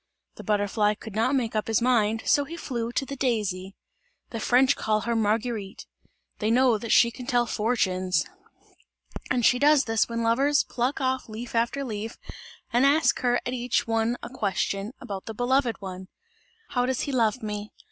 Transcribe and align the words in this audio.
The 0.33 0.43
butterfly 0.43 0.95
could 0.95 1.13
not 1.13 1.35
make 1.35 1.55
up 1.55 1.67
his 1.67 1.79
mind; 1.79 2.23
so 2.25 2.43
he 2.43 2.57
flew 2.57 2.91
to 2.91 3.05
the 3.05 3.15
daisy. 3.15 3.75
The 4.31 4.39
French 4.39 4.75
call 4.75 5.01
her 5.01 5.15
Marguerite; 5.15 5.85
they 6.39 6.49
know 6.49 6.79
that 6.79 6.91
she 6.91 7.11
can 7.11 7.27
tell 7.27 7.45
fortunes, 7.45 8.25
and 9.29 9.45
she 9.45 9.59
does 9.59 9.83
this 9.85 10.09
when 10.09 10.23
lovers 10.23 10.63
pluck 10.63 11.01
off 11.01 11.29
leaf 11.29 11.53
after 11.53 11.83
leaf 11.85 12.17
and 12.73 12.83
ask 12.83 13.19
her 13.19 13.35
at 13.45 13.53
each 13.53 13.85
one 13.85 14.17
a 14.23 14.29
question 14.31 14.91
about 14.99 15.25
the 15.27 15.35
beloved 15.35 15.79
one: 15.81 16.07
"How 16.69 16.87
does 16.87 17.01
he 17.01 17.11
love 17.11 17.43
me? 17.43 17.69